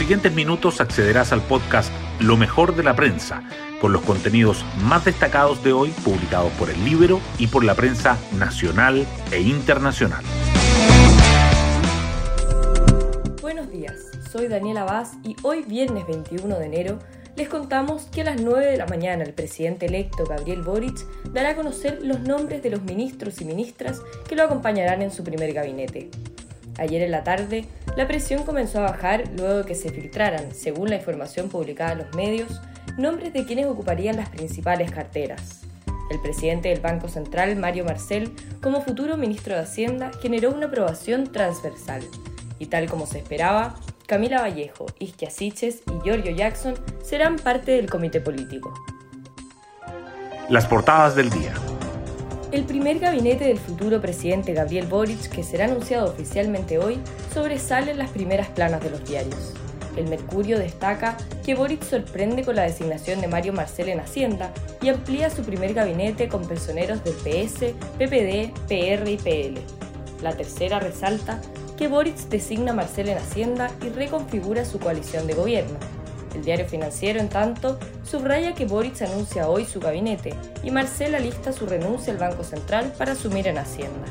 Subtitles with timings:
[0.00, 3.42] siguientes minutos accederás al podcast Lo mejor de la prensa,
[3.82, 8.16] con los contenidos más destacados de hoy publicados por el libro y por la prensa
[8.38, 10.24] nacional e internacional.
[13.42, 13.96] Buenos días,
[14.32, 16.98] soy Daniela Vaz y hoy viernes 21 de enero
[17.36, 20.96] les contamos que a las 9 de la mañana el presidente electo Gabriel Boric
[21.30, 25.24] dará a conocer los nombres de los ministros y ministras que lo acompañarán en su
[25.24, 26.08] primer gabinete.
[26.78, 27.66] Ayer en la tarde,
[28.00, 31.98] la presión comenzó a bajar luego de que se filtraran, según la información publicada en
[31.98, 32.62] los medios,
[32.96, 35.60] nombres de quienes ocuparían las principales carteras.
[36.10, 38.32] El presidente del Banco Central, Mario Marcel,
[38.62, 42.00] como futuro ministro de Hacienda, generó una aprobación transversal.
[42.58, 43.74] Y tal como se esperaba,
[44.06, 48.72] Camila Vallejo, Isquia Siches y Giorgio Jackson serán parte del comité político.
[50.48, 51.52] Las portadas del día.
[52.52, 56.98] El primer gabinete del futuro presidente Gabriel Boric, que será anunciado oficialmente hoy,
[57.32, 59.54] sobresale en las primeras planas de los diarios.
[59.96, 64.52] El Mercurio destaca que Boric sorprende con la designación de Mario Marcel en Hacienda
[64.82, 69.60] y amplía su primer gabinete con personeros del PS, PPD, PR y PL.
[70.20, 71.40] La tercera resalta
[71.78, 75.78] que Boric designa a Marcel en Hacienda y reconfigura su coalición de gobierno.
[76.34, 81.52] El diario financiero, en tanto, subraya que Boric anuncia hoy su gabinete y Marcel alista
[81.52, 84.06] su renuncia al Banco Central para asumir en Hacienda.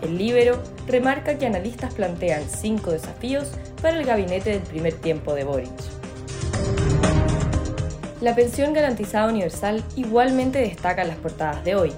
[0.00, 5.44] El Libero remarca que analistas plantean cinco desafíos para el gabinete del primer tiempo de
[5.44, 5.70] Boric.
[8.20, 11.92] La pensión garantizada universal igualmente destaca en las portadas de hoy.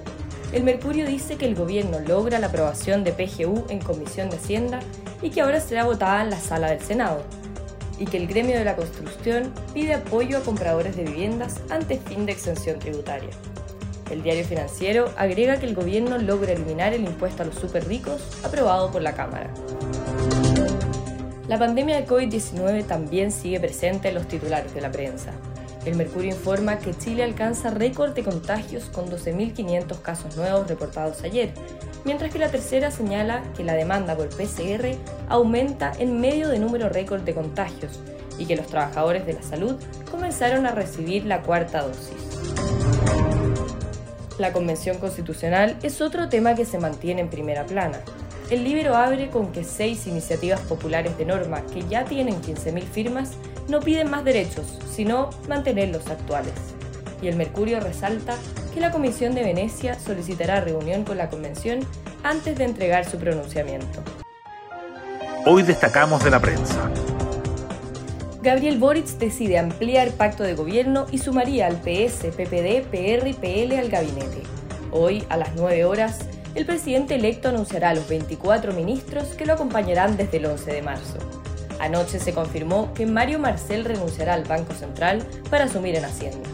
[0.51, 4.79] El Mercurio dice que el gobierno logra la aprobación de PGU en Comisión de Hacienda
[5.21, 7.23] y que ahora será votada en la sala del Senado
[7.99, 12.25] y que el gremio de la construcción pide apoyo a compradores de viviendas ante fin
[12.25, 13.29] de exención tributaria.
[14.09, 18.21] El diario financiero agrega que el gobierno logra eliminar el impuesto a los super ricos
[18.43, 19.49] aprobado por la Cámara.
[21.47, 25.31] La pandemia de COVID-19 también sigue presente en los titulares de la prensa.
[25.85, 31.53] El Mercurio informa que Chile alcanza récord de contagios con 12.500 casos nuevos reportados ayer,
[32.05, 34.95] mientras que la tercera señala que la demanda por PCR
[35.27, 37.99] aumenta en medio de número récord de contagios
[38.37, 39.75] y que los trabajadores de la salud
[40.09, 42.13] comenzaron a recibir la cuarta dosis.
[44.37, 48.01] La Convención Constitucional es otro tema que se mantiene en primera plana.
[48.49, 53.31] El libro abre con que seis iniciativas populares de norma que ya tienen 15.000 firmas
[53.67, 56.74] no piden más derechos, sino mantener los actuales.
[57.21, 58.35] Y el Mercurio resalta
[58.73, 61.79] que la Comisión de Venecia solicitará reunión con la Convención
[62.23, 64.03] antes de entregar su pronunciamiento.
[65.45, 66.89] Hoy destacamos de la prensa.
[68.41, 73.77] Gabriel Boric decide ampliar pacto de gobierno y sumaría al PS, PPD, PR y PL
[73.77, 74.43] al gabinete.
[74.91, 76.19] Hoy, a las 9 horas,
[76.53, 80.81] el presidente electo anunciará a los 24 ministros que lo acompañarán desde el 11 de
[80.81, 81.17] marzo.
[81.79, 86.49] Anoche se confirmó que Mario Marcel renunciará al Banco Central para asumir en Hacienda.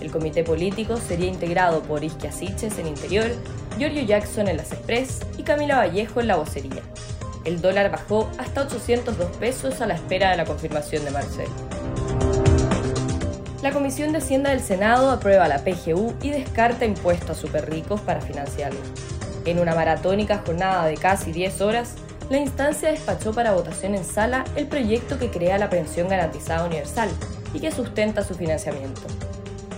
[0.00, 3.26] El comité político sería integrado por Isquia Siches en Interior,
[3.78, 6.82] Giorgio Jackson en las Express y Camila Vallejo en la vocería.
[7.44, 11.48] El dólar bajó hasta 802 pesos a la espera de la confirmación de Marcel.
[13.62, 18.20] La Comisión de Hacienda del Senado aprueba la PGU y descarta impuestos a superricos para
[18.20, 18.80] financiarla.
[19.44, 21.94] En una maratónica jornada de casi 10 horas,
[22.28, 27.08] la instancia despachó para votación en sala el proyecto que crea la pensión garantizada universal
[27.54, 29.02] y que sustenta su financiamiento.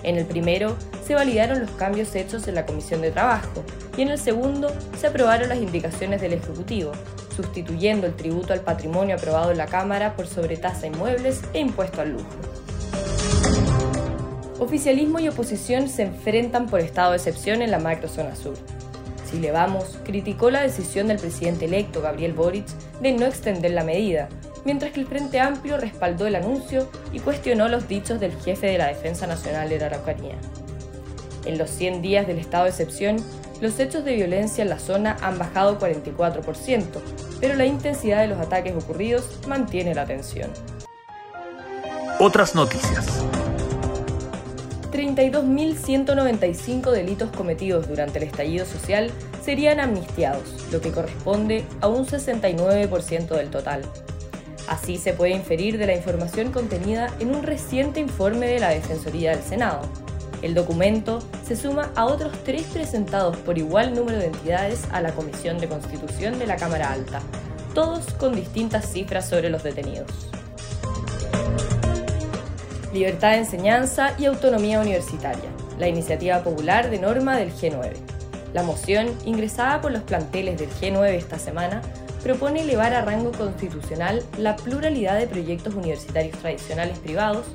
[0.09, 0.75] En el primero
[1.07, 3.63] se validaron los cambios hechos en la Comisión de Trabajo
[3.95, 6.93] y en el segundo se aprobaron las indicaciones del Ejecutivo,
[7.37, 12.13] sustituyendo el tributo al patrimonio aprobado en la Cámara por sobretasa inmuebles e impuesto al
[12.13, 12.27] lujo.
[14.59, 18.55] Oficialismo y oposición se enfrentan por estado de excepción en la macrozona sur.
[19.31, 22.65] Chile Vamos criticó la decisión del presidente electo Gabriel Boric
[23.03, 24.31] de no extender la medida,
[24.65, 28.79] mientras que el Frente Amplio respaldó el anuncio y cuestionó los dichos del jefe de
[28.79, 30.37] la Defensa Nacional de la Araucanía.
[31.45, 33.17] En los 100 días del estado de excepción,
[33.61, 36.85] los hechos de violencia en la zona han bajado 44%,
[37.41, 40.51] pero la intensidad de los ataques ocurridos mantiene la tensión.
[42.21, 43.07] Otras noticias.
[44.93, 49.11] 32.195 delitos cometidos durante el estallido social
[49.45, 53.83] serían amnistiados, lo que corresponde a un 69% del total.
[54.69, 59.31] Así se puede inferir de la información contenida en un reciente informe de la Defensoría
[59.31, 59.81] del Senado.
[60.43, 65.13] El documento se suma a otros tres presentados por igual número de entidades a la
[65.13, 67.23] Comisión de Constitución de la Cámara Alta,
[67.75, 70.11] todos con distintas cifras sobre los detenidos.
[72.93, 77.95] Libertad de enseñanza y autonomía universitaria, la iniciativa popular de norma del G9.
[78.53, 81.83] La moción, ingresada por los planteles del G9 esta semana,
[82.23, 87.47] propone elevar a rango constitucional la pluralidad de proyectos universitarios tradicionales privados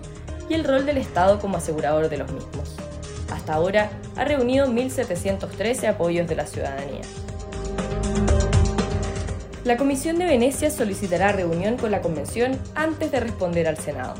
[0.50, 2.76] y el rol del Estado como asegurador de los mismos.
[3.32, 7.02] Hasta ahora ha reunido 1.713 apoyos de la ciudadanía.
[9.64, 14.16] La Comisión de Venecia solicitará reunión con la Convención antes de responder al Senado.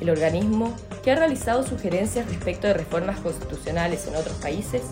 [0.00, 4.82] El organismo, que ha realizado sugerencias respecto de reformas constitucionales en otros países,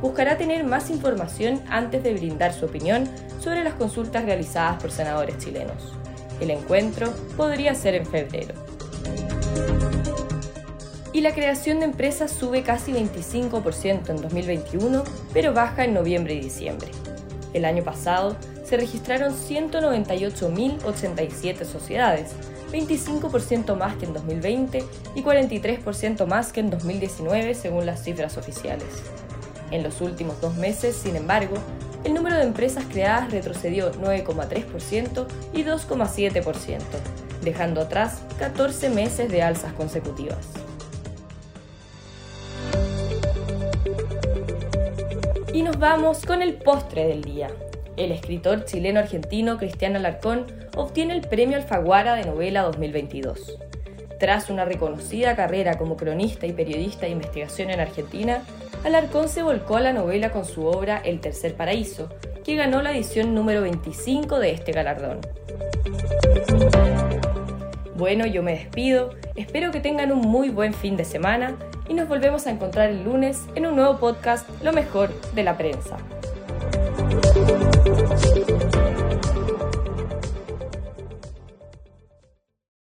[0.00, 3.08] buscará tener más información antes de brindar su opinión
[3.40, 5.94] sobre las consultas realizadas por senadores chilenos.
[6.40, 8.54] El encuentro podría ser en febrero.
[11.12, 15.02] Y la creación de empresas sube casi 25% en 2021,
[15.32, 16.92] pero baja en noviembre y diciembre.
[17.52, 22.36] El año pasado se registraron 198.087 sociedades,
[22.72, 24.84] 25% más que en 2020
[25.16, 28.86] y 43% más que en 2019 según las cifras oficiales.
[29.70, 31.54] En los últimos dos meses, sin embargo,
[32.02, 36.80] el número de empresas creadas retrocedió 9,3% y 2,7%,
[37.42, 40.48] dejando atrás 14 meses de alzas consecutivas.
[45.52, 47.48] Y nos vamos con el postre del día.
[47.96, 53.58] El escritor chileno-argentino Cristian Alarcón obtiene el Premio Alfaguara de Novela 2022.
[54.18, 58.42] Tras una reconocida carrera como cronista y periodista de investigación en Argentina,
[58.82, 62.08] Alarcón se volcó a la novela con su obra El Tercer Paraíso,
[62.44, 65.20] que ganó la edición número 25 de este galardón.
[67.96, 71.56] Bueno, yo me despido, espero que tengan un muy buen fin de semana
[71.88, 75.58] y nos volvemos a encontrar el lunes en un nuevo podcast Lo mejor de la
[75.58, 75.98] prensa.